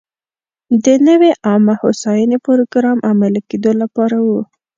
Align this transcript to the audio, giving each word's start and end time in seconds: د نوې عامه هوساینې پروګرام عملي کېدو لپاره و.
د 0.83 0.87
نوې 1.07 1.31
عامه 1.45 1.73
هوساینې 1.81 2.37
پروګرام 2.45 2.97
عملي 3.09 3.41
کېدو 3.49 3.71
لپاره 3.81 4.17
و. 4.27 4.27